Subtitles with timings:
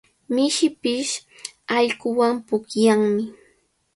[0.33, 1.13] Mishipish
[1.77, 3.23] allquwan pukllanmi.